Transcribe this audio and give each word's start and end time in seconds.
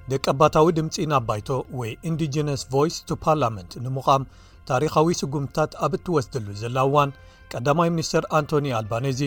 ደቂ 0.08 0.24
ኣባታዊ 0.32 0.74
ድምፂ 0.76 1.04
ናብ 1.10 1.22
ባይቶ 1.28 1.50
ወይ 1.78 1.90
ኢንዲጅነስ 2.08 2.62
ቫይስ 2.74 2.96
ቱ 3.08 3.10
ፓርላመንት 3.26 3.70
ንምቓም 3.86 4.22
ታሪኻዊ 4.70 5.06
ስጉምትታት 5.22 5.72
ኣብ 5.86 5.92
እትወስደሉ 6.00 6.46
ዘላዋን 6.62 7.12
ቀዳማይ 7.54 7.88
ሚኒስተር 7.98 8.22
ኣንቶኒ 8.40 8.66
ኣልባኔዚ 8.80 9.20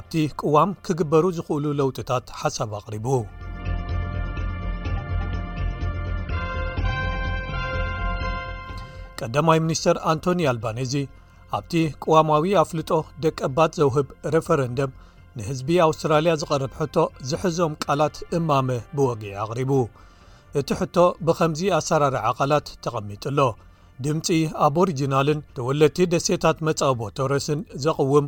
ኣብቲ 0.00 0.12
ቅዋም 0.40 0.72
ክግበሩ 0.88 1.24
ዝኽእሉ 1.38 1.64
ለውጥታት 1.82 2.26
ሓሳብ 2.42 2.74
ኣቕሪቡ 2.82 3.06
ቀዳማይ 9.20 9.58
ሚኒስተር 9.64 9.96
ኣንቶኒ 10.10 10.40
ኣልባኔዚ 10.50 10.92
ኣብቲ 11.56 11.72
ቅዋማዊ 12.02 12.44
ኣፍልጦ 12.62 12.90
ደቂ 13.24 13.38
ባት 13.56 13.72
ዘውህብ 13.80 14.08
ረፈረንደም 14.34 14.90
ንህዝቢ 15.38 15.68
ኣውስትራልያ 15.86 16.32
ዝቐርብ 16.42 16.72
ሕቶ 16.78 16.96
ዝሕዞም 17.30 17.72
ቃላት 17.84 18.16
እማመ 18.38 18.68
ብወጊዒ 18.96 19.32
ኣቕሪቡ 19.44 19.72
እቲ 20.60 20.68
ሕቶ 20.80 20.96
ብከምዚ 21.26 21.60
ኣሰራርዓ 21.78 22.24
ቓላት 22.38 22.68
ተቐሚጡሎ 22.84 23.38
ድምፂ 24.04 24.26
ኣብ 24.66 24.76
ሪጅናልን 24.88 25.40
ተወለቲ 25.56 25.96
ደሴታት 26.12 26.58
መጻቦ 26.68 27.00
ተወረስን 27.16 27.60
ዘቕውም 27.84 28.26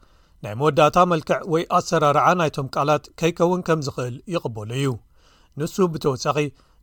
ናይ 0.44 0.54
መወዳእታ 0.60 0.98
መልክዕ 1.14 1.40
ወይ 1.56 1.64
ኣሰራርዓ 1.80 2.26
ናይቶም 2.44 2.68
ቃላት 2.76 3.04
ከይከውን 3.20 3.62
ከም 3.68 3.80
ዚኽእል 3.90 4.16
ይቕበሉ 4.36 4.72
እዩ 4.80 4.90
ንሱ 5.60 5.76
ብተወጸኺ 5.94 6.38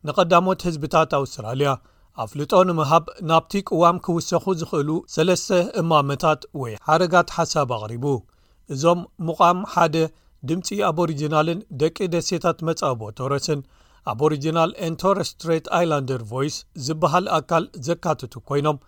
ንቐዳሞት 0.07 0.61
ህዝብታት 0.69 1.13
ኣውስትራልያ 1.23 1.71
ኣፍልጦ 2.25 2.53
ንምሃብ 2.69 3.05
ናብቲ 3.31 3.53
ቅዋም 3.71 3.97
ኪውሰኹ 4.07 4.45
ዚኽእሉ 4.61 4.91
ሰስተ 5.17 5.49
እማመታት 5.83 6.43
ወይ 6.63 6.73
ሓረጋት 6.87 7.29
ሓሳብ 7.39 7.71
ኣቕሪቡ 7.81 8.07
እዞም 8.73 9.01
ምቓም 9.29 9.59
ሓደ 9.73 9.97
ድምፂ 10.49 10.67
ኣብሪጅናልን 10.89 11.61
ደቂ 11.81 11.97
ደሴታት 12.15 12.59
መጻቦ 12.69 13.01
ተረስን 13.19 13.61
ኣብ 14.13 14.21
ሪጅናል 14.33 14.71
ኤንቶረስትራት 14.87 15.67
ኣይላንደር 15.77 16.23
ቨይስ 16.33 16.57
ዝብሃል 16.87 17.27
ኣካል 17.39 17.65
ዘካትቱ 17.89 18.33
ኮይኖም 18.49 18.79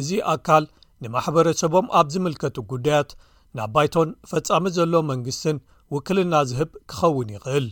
እዚ 0.00 0.10
ኣካል 0.34 0.64
ንማሕበረሰቦም 1.04 1.86
ኣብ 2.00 2.06
ዝምልከቱ 2.14 2.56
ጉዳያት 2.72 3.10
ናብ 3.58 3.70
ባይቶን 3.74 4.10
ፈጻሚ 4.30 4.64
ዘሎ 4.76 4.92
መንግስትን 5.10 5.56
ውክልና 5.94 6.34
ዝህብ 6.50 6.70
ክኸውን 6.90 7.32
ይኽእል 7.36 7.66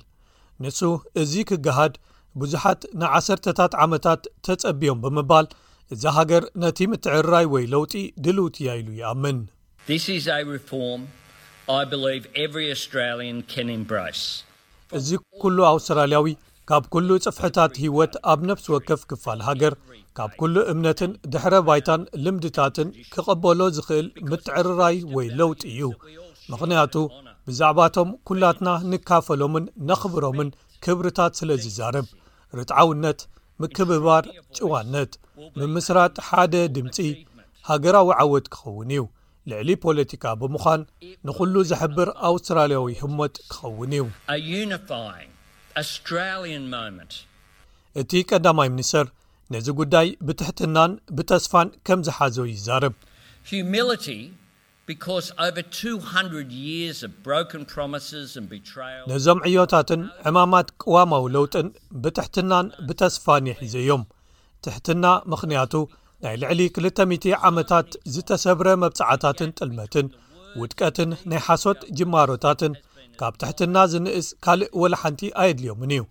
ንሱ 0.64 0.80
እዚ 1.22 1.32
ክገሃድ 1.50 1.94
ብዙሓት 2.42 2.80
ንዓሰርተታት 3.02 3.72
ዓመታት 3.84 4.22
ተጸብዮም 4.48 5.00
ብምባል 5.04 5.46
እዚ 5.94 6.04
ሃገር 6.18 6.44
ነቲ 6.64 6.78
ምትዕርራይ 6.90 7.46
ወይ 7.54 7.64
ለውጢ 7.72 7.94
ድልውት 8.26 8.56
እያ 8.62 8.68
ኢሉ 8.82 8.88
ይኣምን 9.00 9.38
እዚ 14.98 15.10
ኵሉ 15.40 15.58
ኣውስትራልያዊ 15.70 16.26
ካብ 16.70 16.84
ኵሉ 16.94 17.10
ጽፍሕታት 17.24 17.74
ህይወት 17.82 18.14
ኣብ 18.32 18.40
ነፍሲ 18.50 18.66
ወከፍ 18.74 19.00
ክፋል 19.10 19.40
ሃገር 19.48 19.74
ካብ 20.18 20.30
ኵሉ 20.40 20.56
እምነትን 20.72 21.12
ድሕረ 21.34 21.54
ባይታን 21.68 22.02
ልምድታትን 22.24 22.88
ክቐበሎ 23.12 23.60
ዝኽእል 23.76 24.08
ምትዕርራይ 24.30 24.98
ወይ 25.14 25.28
ለውጢ 25.40 25.62
እዩ 25.72 25.82
ምኽንያቱ 26.52 26.94
ብዛዕባ 27.50 27.78
እቶም 27.92 28.10
ኵላትና 28.30 28.68
ንካፈሎምን 28.92 29.66
ነኽብሮምን 29.90 30.50
ክብርታት 30.86 31.32
ስለ 31.42 31.50
ዝዛርብ 31.66 32.08
ርትዓውነት 32.60 33.20
ምክብባር 33.62 34.26
ጭዋነት 34.56 35.12
ምምስራጥ 35.60 36.14
ሓደ 36.30 36.54
ድምፂ 36.76 36.98
ሃገራዊ 37.70 38.10
ዓወት 38.22 38.46
ክኸውን 38.56 38.90
እዩ 38.96 39.02
ልዕሊ 39.48 39.70
ፖለቲካ 39.84 40.24
ብምዃን 40.40 40.82
ንዅሉ 41.26 41.54
ዘሕብር 41.70 42.08
ኣውስትራልያዊ 42.30 42.86
ህሞት 43.02 43.34
ኪኸውን 43.52 43.92
እዩ 44.36 44.74
እቲ 48.00 48.12
ቀዳማይ 48.30 48.68
ምኒስተር 48.74 49.06
ነዚ 49.54 49.66
ጕዳይ 49.78 50.08
ብትሕትናን 50.26 50.92
ብተስፋን 51.16 51.68
ከም 51.86 52.00
ዝሓዘ 52.08 52.36
ይዛርብ 52.54 52.94
ነዞም 59.12 59.38
ዕዮታትን 59.50 60.02
ዕማማት 60.30 60.68
ቅዋማዊ 60.84 61.24
ለውጥን 61.38 61.68
ብትሕትናን 62.04 62.66
ብተስፋን 62.88 63.48
የሒዘዮም 63.50 64.04
ትሕትና 64.66 65.04
ምኽንያቱ 65.32 65.74
ናይ 66.24 66.34
ልዕሊ 66.40 66.60
2000 66.78 67.34
ዓመታት 67.48 67.88
ዝተሰብረ 68.14 68.68
መብፃዓታትን 68.82 69.50
ጥልመትን 69.58 70.06
ውጥቀትን 70.60 71.10
ናይ 71.30 71.40
ሓሶት 71.46 71.80
ጅማሮታትን 71.98 72.72
ካብ 73.20 73.34
ትሕትና 73.42 73.76
ዝንእስ 73.92 74.26
ካልእ 74.44 74.70
ወላሓንቲ 74.82 75.22
ኣየድልዮምን 75.42 75.92
እዩ 75.96 76.02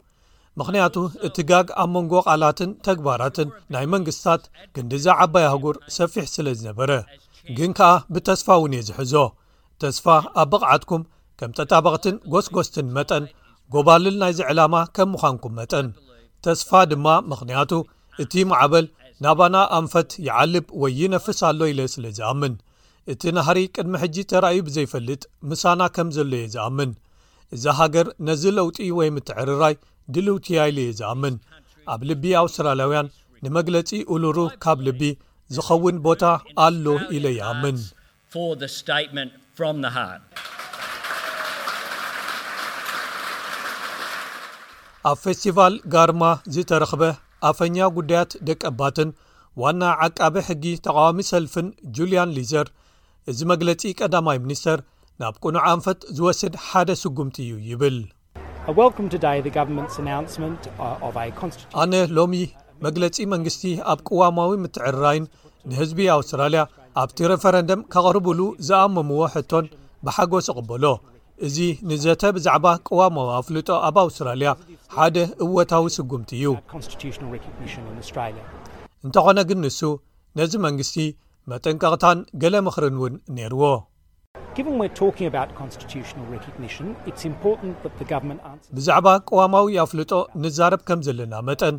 ምክንያቱ 0.59 0.95
እቲ 1.27 1.37
ጋግ 1.49 1.67
ኣብ 1.81 1.89
መንጎ 1.95 2.13
ቓላትን 2.27 2.71
ተግባራትን 2.87 3.49
ናይ 3.73 3.85
መንግስትታት 3.93 4.41
ክንዲዛ 4.75 5.05
ዓባይ 5.25 5.45
ኣህጉር 5.51 5.77
ሰፊሕ 5.97 6.25
ስለ 6.35 6.47
ዝነበረ 6.59 6.91
ግን 7.57 7.71
ከኣ 7.77 7.91
ብተስፋ 8.15 8.47
እውን 8.59 8.73
እየ 8.77 8.85
ዝሕዞ 8.89 9.13
ተስፋ 9.83 10.07
ኣብ 10.43 10.51
ብቕዓትኩም 10.53 11.03
ከም 11.41 11.51
ጠጣበቕትን 11.59 12.15
ጎስጎስትን 12.33 12.87
መጠን 12.97 13.25
ጎባልል 13.73 14.15
ናይዚ 14.21 14.39
ዕላማ 14.51 14.75
ከም 14.95 15.09
ምዃንኩም 15.15 15.55
መጠን 15.61 15.87
ተስፋ 16.45 16.69
ድማ 16.93 17.07
ምክንያቱ 17.31 17.71
እቲ 18.23 18.33
መዕበል 18.51 18.85
ናባና 19.23 19.55
ኣንፈት 19.77 20.11
ይዓልብ 20.25 20.67
ወይ 20.81 20.91
ይነፍስ 21.03 21.39
ኣሎ 21.47 21.59
ኢለ 21.71 21.79
ስለ 21.93 22.03
ዚኣምን 22.17 22.53
እቲ 23.11 23.21
ናህሪ 23.35 23.57
ቅድሚ 23.75 23.93
ሕጂ 24.03 24.15
ተራእዩ 24.31 24.59
ብዘይፈልጥ 24.67 25.21
ምሳና 25.49 25.81
ከም 25.95 26.09
ዘሎ 26.17 26.31
እየ 26.37 26.47
ዚኣምን 26.53 26.91
እዚ 27.55 27.65
ሃገር 27.79 28.07
ነዚ 28.27 28.43
ለውጢ 28.57 28.77
ወይ 28.99 29.09
ምትዕርራይ 29.15 29.75
ድልውትያ 30.15 30.59
ኢሉ 30.71 30.77
እየ 30.85 30.91
ዚኣምን 31.01 31.35
ኣብ 31.93 32.01
ልቢ 32.09 32.23
ኣውስትራልያውያን 32.43 33.07
ንመግለጺ 33.45 33.89
ኡሉሩ 34.13 34.37
ካብ 34.63 34.79
ልቢ 34.87 35.01
ዝኸውን 35.55 35.97
ቦታ 36.07 36.23
ኣሎ 36.65 36.85
ኢለ 37.17 37.25
ይኣምን 37.39 37.77
ኣብ 45.09 45.17
ፌስቲቫል 45.23 45.73
ጋርማ 45.93 46.23
ዝተረኽበ 46.53 47.01
ኣፈኛ 47.47 47.77
ጉዳያት 47.97 48.31
ደቀባትን 48.47 49.09
ዋና 49.61 49.83
ዓቃቢ 50.05 50.33
ሕጊ 50.47 50.63
ተቃዋሚ 50.85 51.19
ሰልፍን 51.31 51.67
ጁልያን 51.97 52.33
ሊዘር 52.37 52.67
እዚ 53.31 53.39
መግለፂ 53.51 53.81
ቀዳማይ 53.99 54.37
ሚኒስተር 54.45 54.79
ናብ 55.21 55.33
ቁኑዕ 55.43 55.63
ኣንፈት 55.73 55.99
ዝወስድ 56.17 56.53
ሓደ 56.67 56.89
ስጉምቲ 57.01 57.35
እዩ 57.45 57.53
ይብል 57.69 57.97
uh, 58.69 58.89
ኣነ 61.83 61.93
ሎሚ 62.17 62.33
መግለፂ 62.87 63.17
መንግስቲ 63.35 63.63
ኣብ 63.93 63.99
ቅዋማዊ 64.09 64.51
ምትዕርራይን 64.63 65.25
ንህዝቢ 65.69 65.99
ኣውስትራልያ 66.17 66.61
ኣብቲ 67.03 67.17
ረፈረንደም 67.31 67.81
ካቕርብሉ 67.95 68.39
ዝኣመምዎ 68.67 69.19
ሕቶን 69.35 69.65
ብሓጎስ 70.07 70.47
ይቕበሎ 70.51 70.85
እዚ 71.47 71.57
ንዘተ 71.89 72.21
ብዛዕባ 72.35 72.65
ቀዋማዊ 72.87 73.27
ኣፍልጦ 73.39 73.67
ኣብ 73.87 73.97
ኣውስትራልያ 74.03 74.49
ሓደ 74.95 75.17
እወታዊ 75.45 75.83
ስጉምቲ 75.95 76.29
እዩ 76.39 76.47
እንተኾነ 79.05 79.39
ግን 79.49 79.59
ንሱ 79.65 79.79
ነዚ 80.39 80.53
መንግስቲ 80.65 80.95
መጠንቀቕታን 81.51 82.17
ገሌ 82.41 82.55
ምኽርን 82.65 82.97
እውን 82.99 83.13
ነይርዎ 83.37 83.63
ብዛዕባ 88.77 89.07
ቀዋማዊ 89.29 89.65
ኣፍልጦ 89.85 90.11
ንዛረብ 90.45 90.81
ከም 90.89 91.01
ዘለና 91.07 91.33
መጠን 91.49 91.75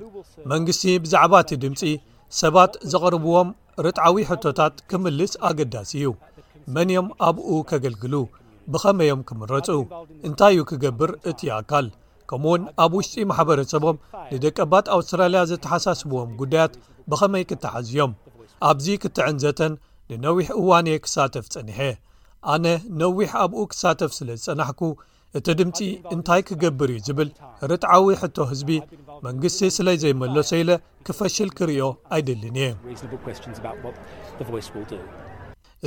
መንግስቲ 0.52 0.84
ብዛዕባ 1.06 1.34
እቲ 1.46 1.50
ድምፂ 1.64 1.82
ሰባት 2.42 2.72
ዘቕርብዎም 2.92 3.48
ርጥዓዊ 3.86 4.16
ሕቶታት 4.30 4.74
ክምልስ 4.90 5.32
ኣገዳሲ 5.48 5.92
እዩ 6.00 6.08
መን 6.74 6.90
ዮም 6.96 7.08
ኣብኡ 7.28 7.48
ከገልግሉ 7.70 8.14
ብኸመይዮም 8.72 9.20
ክምረፁ 9.28 9.68
እንታይ 10.28 10.52
እዩ 10.56 10.62
ክገብር 10.70 11.10
እቲ 11.30 11.40
ይኣካል 11.48 11.86
ከምኡ 12.30 12.48
ውን 12.52 12.62
ኣብ 12.82 12.92
ውሽጢ 12.98 13.14
ማሕበረሰቦም 13.30 13.96
ንደቀ 14.34 14.56
ባት 14.72 14.86
ኣውስትራልያ 14.96 15.40
ዘተሓሳስብዎም 15.50 16.30
ጕዳያት 16.40 16.72
ብኸመይ 17.10 17.44
ክተሓዝዮም 17.50 18.12
ኣብዚ 18.68 18.86
ክትዕንዘተን 19.02 19.72
ንነዊሕ 20.10 20.48
እዋን 20.60 20.86
እየ 20.90 21.02
ክሳተፍ 21.04 21.46
ጸኒሐ 21.54 21.78
ኣነ 22.52 22.64
ነዊሕ 23.00 23.30
ኣብኡ 23.44 23.60
ክሳተፍ 23.72 24.12
ስለ 24.18 24.28
ዝጸናሕኩ 24.40 24.82
እቲ 25.38 25.46
ድምፂ 25.58 25.78
እንታይ 26.14 26.40
ክገብር 26.48 26.90
እዩ 26.92 27.02
ዝብል 27.08 27.28
ርጥዓዊ 27.70 28.06
ሕቶ 28.22 28.36
ህዝቢ 28.52 28.70
መንግስቲ 29.26 29.60
ስለ 29.78 29.88
ዘይመለሶ 30.04 30.50
ኢለ 30.62 30.70
ክፈሽል 31.08 31.50
ክርእዮ 31.58 31.84
ኣይደሊን 32.18 32.56
የ 32.62 32.68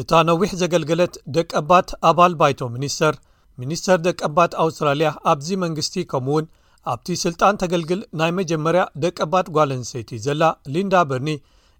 እታ 0.02 0.12
ነዊሕ 0.28 0.52
ዘገልገለት 0.62 1.16
ደቀባት 1.38 1.90
ኣባል 2.10 2.34
ባይቶ 2.40 2.60
ሚኒስተር 2.76 3.16
ሚኒስተር 3.62 3.98
ደቀባት 4.08 4.52
ኣውስትራሊያ 4.64 5.10
ኣብዚ 5.32 5.50
መንግስቲ 5.64 5.96
ከምኡውን 6.12 6.46
ኣብቲ 6.92 7.08
ስልጣን 7.26 7.60
ተገልግል 7.64 8.02
ናይ 8.22 8.32
መጀመርያ 8.40 8.84
ደቀባት 9.04 9.48
ጓለኣንሴይቲ 9.58 10.12
ዘላ 10.26 10.42
ሊንዳ 10.76 10.96
በርኒ 11.12 11.30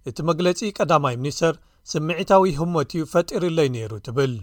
እቲ 0.10 0.18
መግለፂ 0.30 0.60
ቀዳማይ 0.78 1.16
ሚኒስተር 1.24 1.56
ስምዒታዊ 1.94 2.46
ህሞት 2.60 2.92
ፈጢርለይ 3.14 3.70
ነይሩ 3.78 3.92
ትብል 4.06 4.36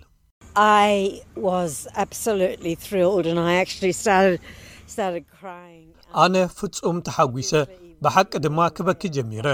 ኣነ 6.25 6.37
ፍፁም 6.59 6.97
ተሓጒሰ 7.07 7.51
ብሓቂ 8.05 8.31
ድማ 8.45 8.59
ክበኪ 8.77 9.03
ጀሚረ 9.17 9.49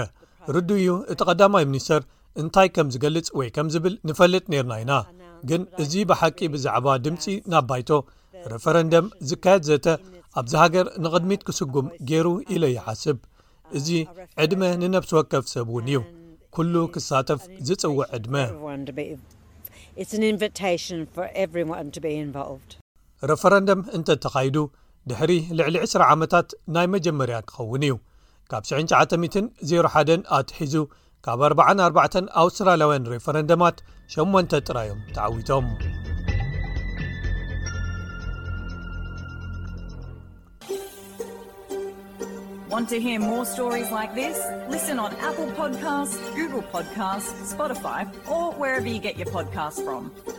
ርድ 0.55 0.69
እዩ 0.79 0.89
እቲ 1.13 1.19
ቀዳማይ 1.31 1.63
ሚኒስተር 1.71 2.01
እንታይ 2.41 2.67
ከም 2.75 2.87
ዝገልጽ 2.93 3.27
ወይ 3.39 3.47
ከም 3.55 3.67
ዝብል 3.73 3.93
ንፈልጥ 4.07 4.43
ነርና 4.53 4.73
ኢና 4.83 4.93
ግን 5.49 5.61
እዚ 5.83 5.93
ብሓቂ 6.09 6.37
ብዛዕባ 6.53 6.87
ድምፂ 7.05 7.23
ናብ 7.51 7.65
ባይቶ 7.69 7.89
ረፈረንደም 8.53 9.05
ዝካየድ 9.29 9.63
ዘተ 9.69 9.87
ኣብዚ 10.39 10.53
ሃገር 10.61 10.87
ንቕድሚት 11.03 11.41
ክስጉም 11.47 11.87
ገይሩ 12.09 12.27
ኢሎ 12.55 12.63
ይሓስብ 12.75 13.17
እዚ 13.77 13.87
ዕድመ 14.43 14.61
ንነብሲ 14.81 15.11
ወከፍ 15.17 15.45
ሰብ 15.53 15.67
እውን 15.71 15.87
እዩ 15.91 15.97
ኵሉ 16.57 16.75
ክሳተፍ 16.95 17.41
ዝጽውዕ 17.69 18.01
ዕድመ 18.17 18.35
ረፈረንደም 23.31 23.79
እንተ 23.97 24.07
እተኻይዱ 24.17 24.57
ድሕሪ 25.09 25.31
ልዕሊ 25.57 25.75
20 25.87 26.03
ዓመታት 26.13 26.47
ናይ 26.75 26.87
መጀመርያ 26.95 27.37
ክኸውን 27.49 27.83
እዩ 27.87 27.93
ካብ 28.51 28.63
9901 28.71 30.27
ኣትሒዙ 30.37 30.73
ካብ 31.25 31.39
44 31.51 32.17
aውስትራلያውያን 32.41 33.07
ሪፈረንdማት 33.15 33.77
8 34.17 34.59
ጥራዮም 34.69 35.01
ተዓዊቶም 35.17 35.67
wan 42.71 42.85
o 42.95 42.97
hear 43.03 43.19
more 43.27 43.43
stories 43.53 43.89
like 43.97 44.11
this 44.21 44.39
lisen 44.71 44.97
on 45.03 45.13
apple 45.29 45.47
podcast 45.59 46.17
gogle 46.39 46.65
podcast 46.75 47.29
spotify 47.53 48.01
or 48.35 48.41
wherever 48.63 48.89
you 48.95 48.99
get 49.07 49.15
your 49.21 49.31
podcast 49.39 49.77
fro 49.87 50.36